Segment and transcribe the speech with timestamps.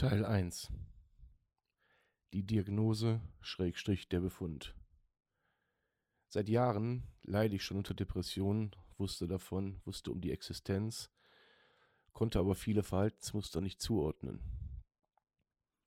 [0.00, 0.72] Teil 1
[2.32, 4.74] Die Diagnose Schrägstrich der Befund
[6.26, 11.10] Seit Jahren leide ich schon unter Depressionen, wusste davon, wusste um die Existenz,
[12.14, 14.40] konnte aber viele Verhaltensmuster nicht zuordnen.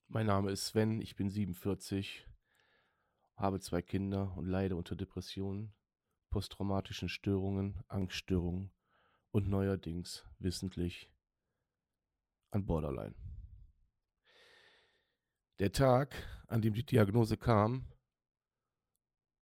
[0.07, 2.27] Mein Name ist Sven, ich bin 47,
[3.35, 5.73] habe zwei Kinder und leide unter Depressionen,
[6.29, 8.69] posttraumatischen Störungen, Angststörungen
[9.31, 11.09] und neuerdings wissentlich
[12.51, 13.15] an Borderline.
[15.59, 16.15] Der Tag,
[16.47, 17.85] an dem die Diagnose kam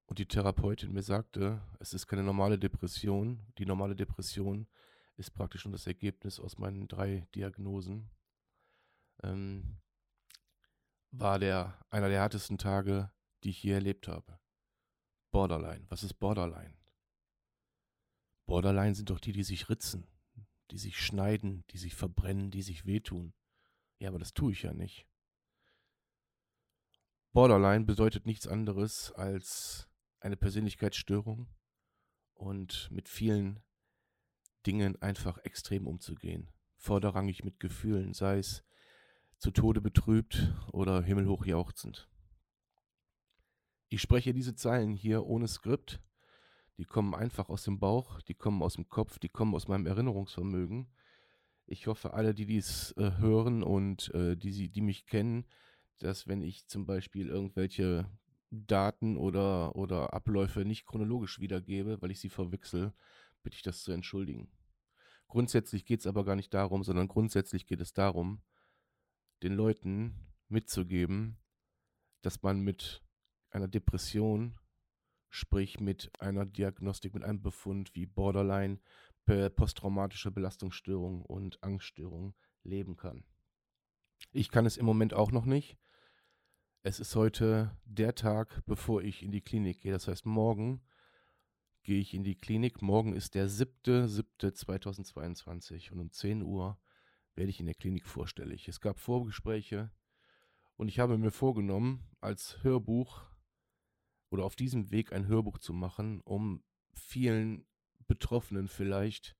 [0.07, 4.67] und die Therapeutin mir sagte, es ist keine normale Depression, die normale Depression
[5.15, 8.11] ist praktisch nur das Ergebnis aus meinen drei Diagnosen,
[9.23, 9.79] ähm,
[11.11, 13.09] war der einer der härtesten Tage,
[13.43, 14.37] die ich je erlebt habe.
[15.31, 15.85] Borderline.
[15.87, 16.77] Was ist Borderline?
[18.47, 20.07] Borderline sind doch die, die sich ritzen,
[20.71, 23.33] die sich schneiden, die sich verbrennen, die sich wehtun.
[23.99, 25.07] Ja, aber das tue ich ja nicht.
[27.33, 29.87] Borderline bedeutet nichts anderes als
[30.19, 31.47] eine Persönlichkeitsstörung
[32.33, 33.61] und mit vielen
[34.67, 36.49] Dingen einfach extrem umzugehen.
[36.75, 38.63] Vorderrangig mit Gefühlen, sei es
[39.37, 42.09] zu Tode betrübt oder himmelhoch jauchzend.
[43.87, 46.01] Ich spreche diese Zeilen hier ohne Skript.
[46.77, 49.85] Die kommen einfach aus dem Bauch, die kommen aus dem Kopf, die kommen aus meinem
[49.85, 50.91] Erinnerungsvermögen.
[51.65, 55.45] Ich hoffe, alle, die dies äh, hören und äh, die, die mich kennen,
[56.03, 58.09] dass wenn ich zum Beispiel irgendwelche
[58.49, 62.93] Daten oder, oder Abläufe nicht chronologisch wiedergebe, weil ich sie verwechsel,
[63.43, 64.51] bitte ich das zu entschuldigen.
[65.27, 68.41] Grundsätzlich geht es aber gar nicht darum, sondern grundsätzlich geht es darum,
[69.43, 71.37] den Leuten mitzugeben,
[72.21, 73.01] dass man mit
[73.49, 74.59] einer Depression,
[75.29, 78.79] sprich mit einer Diagnostik, mit einem Befund wie Borderline,
[79.55, 83.23] posttraumatische Belastungsstörung und Angststörung leben kann.
[84.33, 85.77] Ich kann es im Moment auch noch nicht.
[86.83, 89.91] Es ist heute der Tag, bevor ich in die Klinik gehe.
[89.91, 90.81] Das heißt, morgen
[91.83, 92.81] gehe ich in die Klinik.
[92.81, 96.79] Morgen ist der 7.7.2022 und um 10 Uhr
[97.35, 98.67] werde ich in der Klinik vorstellig.
[98.67, 99.91] Es gab Vorgespräche
[100.75, 103.27] und ich habe mir vorgenommen, als Hörbuch
[104.31, 106.63] oder auf diesem Weg ein Hörbuch zu machen, um
[106.95, 107.63] vielen
[108.07, 109.37] Betroffenen vielleicht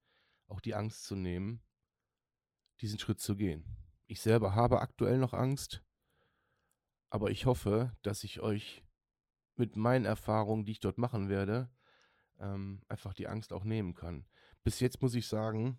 [0.47, 1.63] auch die Angst zu nehmen,
[2.81, 3.66] diesen Schritt zu gehen.
[4.06, 5.84] Ich selber habe aktuell noch Angst
[7.11, 8.83] aber ich hoffe, dass ich euch
[9.55, 11.69] mit meinen Erfahrungen, die ich dort machen werde,
[12.39, 14.25] ähm, einfach die Angst auch nehmen kann.
[14.63, 15.77] Bis jetzt muss ich sagen,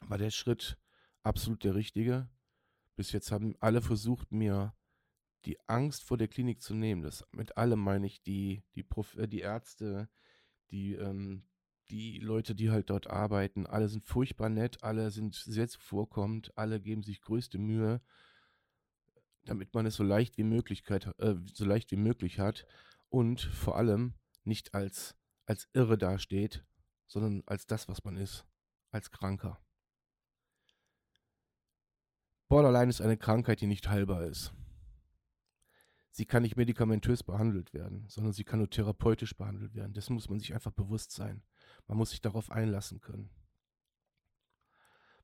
[0.00, 0.76] war der Schritt
[1.22, 2.28] absolut der richtige.
[2.96, 4.74] Bis jetzt haben alle versucht, mir
[5.44, 7.02] die Angst vor der Klinik zu nehmen.
[7.02, 10.08] Das mit allem meine ich die, die, Prof äh, die Ärzte,
[10.72, 11.46] die, ähm,
[11.90, 13.66] die Leute, die halt dort arbeiten.
[13.66, 18.00] Alle sind furchtbar nett, alle sind sehr zuvorkommend, alle geben sich größte Mühe
[19.48, 22.66] damit man es so leicht wie möglich, äh, so leicht wie möglich hat
[23.08, 24.14] und vor allem
[24.44, 26.64] nicht als, als irre dasteht,
[27.06, 28.46] sondern als das, was man ist,
[28.90, 29.60] als Kranker.
[32.48, 34.52] Borderline ist eine Krankheit, die nicht heilbar ist.
[36.12, 39.92] Sie kann nicht medikamentös behandelt werden, sondern sie kann nur therapeutisch behandelt werden.
[39.92, 41.42] Dessen muss man sich einfach bewusst sein.
[41.88, 43.28] Man muss sich darauf einlassen können.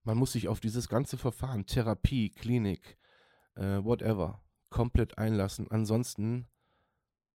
[0.05, 2.99] Man muss sich auf dieses ganze Verfahren, Therapie, Klinik,
[3.55, 5.71] äh, whatever, komplett einlassen.
[5.71, 6.49] Ansonsten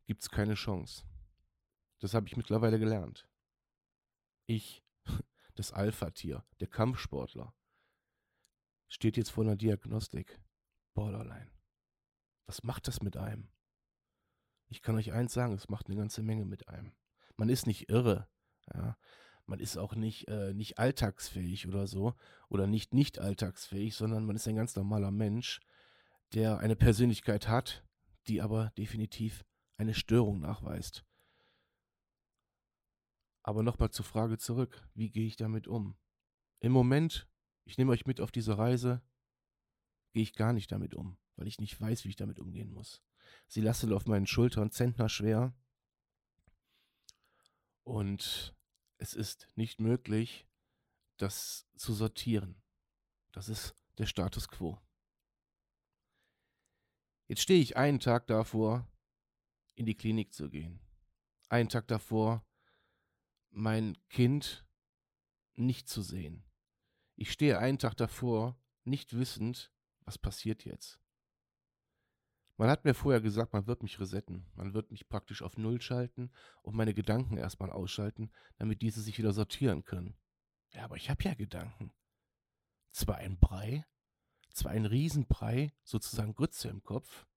[0.05, 1.03] gibt es keine Chance.
[1.99, 3.27] Das habe ich mittlerweile gelernt.
[4.45, 4.83] Ich,
[5.55, 7.53] das Alpha-Tier, der Kampfsportler,
[8.87, 10.39] steht jetzt vor einer Diagnostik.
[10.93, 11.51] Borderline.
[12.47, 13.49] Was macht das mit einem?
[14.69, 16.93] Ich kann euch eins sagen, es macht eine ganze Menge mit einem.
[17.35, 18.27] Man ist nicht irre.
[18.73, 18.97] Ja.
[19.45, 22.15] Man ist auch nicht, äh, nicht alltagsfähig oder so.
[22.49, 25.61] Oder nicht nicht alltagsfähig, sondern man ist ein ganz normaler Mensch,
[26.33, 27.85] der eine Persönlichkeit hat,
[28.27, 29.45] die aber definitiv
[29.77, 31.05] eine Störung nachweist.
[33.43, 35.95] Aber nochmal zur Frage zurück, wie gehe ich damit um?
[36.59, 37.29] Im Moment,
[37.65, 39.01] ich nehme euch mit auf diese Reise,
[40.11, 43.01] gehe ich gar nicht damit um, weil ich nicht weiß, wie ich damit umgehen muss.
[43.47, 45.53] Sie lastet auf meinen Schultern zentnerschwer
[47.83, 48.53] und
[48.97, 50.47] es ist nicht möglich,
[51.17, 52.61] das zu sortieren.
[53.31, 54.79] Das ist der Status quo.
[57.27, 58.87] Jetzt stehe ich einen Tag davor,
[59.75, 60.79] in die Klinik zu gehen.
[61.49, 62.45] Einen Tag davor,
[63.49, 64.65] mein Kind
[65.55, 66.43] nicht zu sehen.
[67.15, 69.73] Ich stehe einen Tag davor, nicht wissend,
[70.05, 70.99] was passiert jetzt.
[72.55, 74.49] Man hat mir vorher gesagt, man wird mich resetten.
[74.55, 76.31] Man wird mich praktisch auf Null schalten
[76.63, 80.17] und meine Gedanken erstmal ausschalten, damit diese sich wieder sortieren können.
[80.71, 81.93] Ja, aber ich habe ja Gedanken.
[82.89, 83.85] Zwar ein Brei,
[84.57, 87.27] zwar einen Riesenbrei, sozusagen Grütze im Kopf,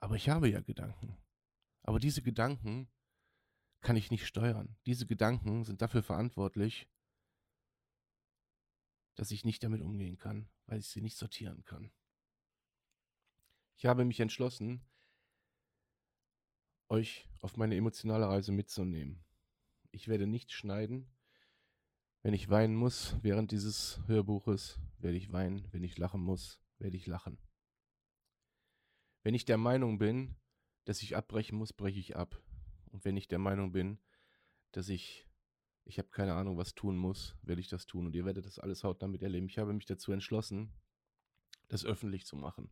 [0.00, 1.16] aber ich habe ja Gedanken.
[1.82, 2.90] Aber diese Gedanken
[3.80, 4.76] kann ich nicht steuern.
[4.86, 6.88] Diese Gedanken sind dafür verantwortlich,
[9.14, 11.92] dass ich nicht damit umgehen kann, weil ich sie nicht sortieren kann.
[13.76, 14.84] Ich habe mich entschlossen,
[16.88, 19.24] euch auf meine emotionale Reise mitzunehmen.
[19.92, 21.08] Ich werde nicht schneiden.
[22.22, 25.66] Wenn ich weinen muss während dieses Hörbuches, werde ich weinen.
[25.72, 27.38] Wenn ich lachen muss, werde ich lachen.
[29.22, 30.36] Wenn ich der Meinung bin,
[30.84, 32.42] dass ich abbrechen muss, breche ich ab.
[32.92, 33.98] Und wenn ich der Meinung bin,
[34.72, 35.26] dass ich,
[35.84, 38.06] ich habe keine Ahnung, was tun muss, werde ich das tun.
[38.06, 39.48] Und ihr werdet das alles hautnah miterleben.
[39.48, 40.72] Ich habe mich dazu entschlossen,
[41.68, 42.70] das öffentlich zu machen.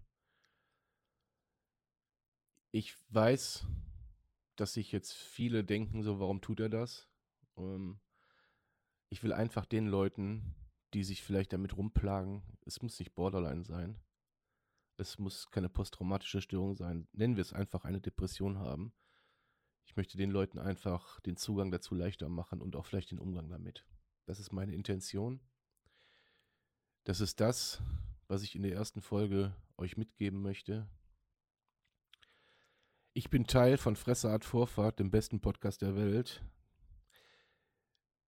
[2.71, 3.67] Ich weiß,
[4.57, 7.09] dass sich jetzt viele denken, so, warum tut er das?
[7.57, 8.01] Ähm,
[9.11, 10.55] ich will einfach den Leuten,
[10.95, 13.99] die sich vielleicht damit rumplagen, es muss nicht Borderline sein,
[14.97, 18.93] es muss keine posttraumatische Störung sein, nennen wir es einfach eine Depression haben.
[19.85, 23.49] Ich möchte den Leuten einfach den Zugang dazu leichter machen und auch vielleicht den Umgang
[23.49, 23.87] damit.
[24.27, 25.41] Das ist meine Intention.
[27.05, 27.81] Das ist das,
[28.27, 30.87] was ich in der ersten Folge euch mitgeben möchte.
[33.15, 36.43] Ich bin Teil von Fresseart Vorfahrt, dem besten Podcast der Welt.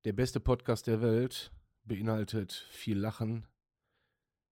[0.04, 1.52] Der beste Podcast der Welt
[1.84, 3.46] beinhaltet viel Lachen,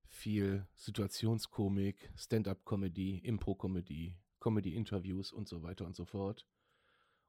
[0.06, 6.46] viel Situationskomik, Stand-up-Comedy, Impro-Comedy, Comedy-Interviews und so weiter und so fort.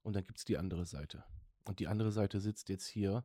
[0.02, 1.24] Und dann gibt es die andere Seite.
[1.64, 3.24] Und die andere Seite sitzt jetzt hier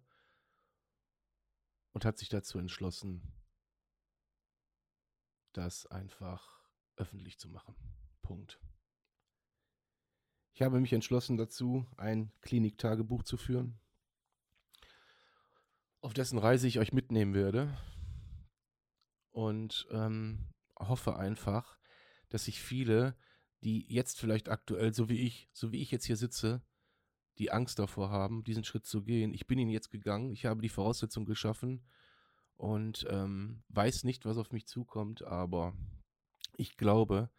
[1.90, 3.32] und hat sich dazu entschlossen,
[5.54, 6.60] das einfach
[6.94, 7.74] öffentlich zu machen.
[8.22, 8.60] Punkt.
[10.52, 13.80] Ich habe mich entschlossen dazu, ein Kliniktagebuch zu führen,
[16.04, 17.74] auf dessen Reise ich euch mitnehmen werde.
[19.32, 21.78] Und ähm, hoffe einfach,
[22.28, 23.16] dass sich viele,
[23.62, 26.62] die jetzt vielleicht aktuell, so wie ich, so wie ich jetzt hier sitze,
[27.38, 29.32] die Angst davor haben, diesen Schritt zu gehen.
[29.32, 31.88] Ich bin ihn jetzt gegangen, ich habe die Voraussetzung geschaffen
[32.56, 35.74] und ähm, weiß nicht, was auf mich zukommt, aber
[36.56, 37.30] ich glaube,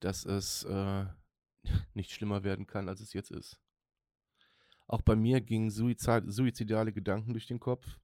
[0.00, 1.04] dass es äh,
[1.92, 3.60] nicht schlimmer werden kann, als es jetzt ist.
[4.86, 7.98] Auch bei mir gingen Suizid, suizidale Gedanken durch den Kopf.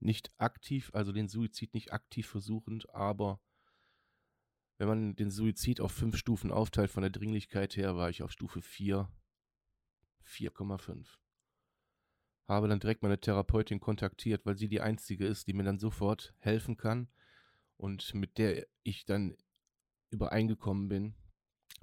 [0.00, 3.40] Nicht aktiv, also den Suizid nicht aktiv versuchend, aber
[4.78, 8.32] wenn man den Suizid auf fünf Stufen aufteilt von der Dringlichkeit her, war ich auf
[8.32, 9.08] Stufe 4,
[10.26, 11.06] 4,5.
[12.48, 16.34] Habe dann direkt meine Therapeutin kontaktiert, weil sie die einzige ist, die mir dann sofort
[16.38, 17.08] helfen kann
[17.76, 19.36] und mit der ich dann
[20.10, 21.14] übereingekommen bin,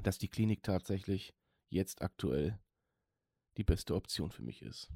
[0.03, 1.33] dass die Klinik tatsächlich
[1.69, 2.59] jetzt aktuell
[3.59, 4.89] die beste Option für mich ist.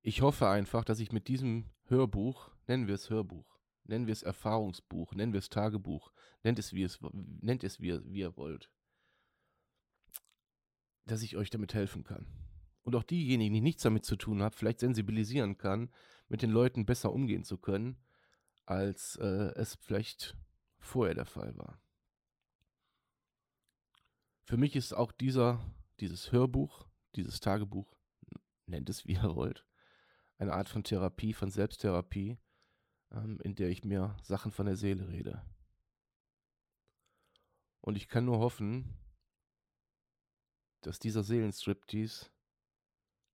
[0.00, 4.22] Ich hoffe einfach, dass ich mit diesem Hörbuch, nennen wir es Hörbuch, nennen wir es
[4.22, 6.10] Erfahrungsbuch, nennen wir es Tagebuch,
[6.42, 8.70] nennt es wie, es, nennt es wie, wie ihr wollt,
[11.04, 12.26] dass ich euch damit helfen kann.
[12.82, 15.92] Und auch diejenigen, die nichts damit zu tun haben, vielleicht sensibilisieren kann,
[16.28, 18.02] mit den Leuten besser umgehen zu können,
[18.64, 20.34] als äh, es vielleicht
[20.78, 21.78] vorher der Fall war.
[24.44, 25.60] Für mich ist auch dieser,
[26.02, 26.84] dieses Hörbuch,
[27.14, 27.96] dieses Tagebuch,
[28.66, 29.64] nennt es wie ihr wollt,
[30.36, 32.38] eine Art von Therapie, von Selbsttherapie,
[33.12, 35.46] ähm, in der ich mir Sachen von der Seele rede.
[37.80, 38.98] Und ich kann nur hoffen,
[40.80, 42.30] dass dieser Seelenstriptease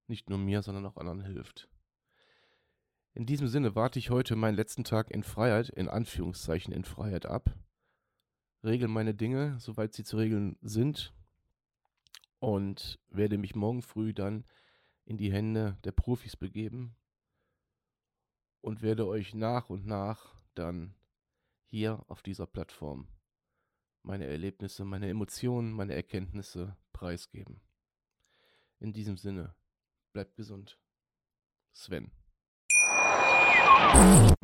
[0.07, 1.71] nicht nur mir, sondern auch anderen hilft.
[3.15, 7.25] In diesem Sinne warte ich heute meinen letzten Tag in Freiheit, in Anführungszeichen in Freiheit
[7.25, 7.55] ab
[8.63, 11.15] regel meine Dinge, soweit sie zu regeln sind
[12.39, 14.45] und werde mich morgen früh dann
[15.05, 16.97] in die Hände der Profis begeben
[18.61, 20.95] und werde euch nach und nach dann
[21.65, 23.09] hier auf dieser Plattform
[24.03, 27.61] meine Erlebnisse, meine Emotionen, meine Erkenntnisse preisgeben.
[28.81, 29.55] In diesem Sinne,
[30.13, 30.79] bleibt gesund.
[31.73, 32.11] Sven.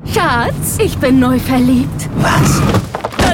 [0.05, 2.09] Schatz, ich bin neu verliebt.
[2.17, 2.94] Was?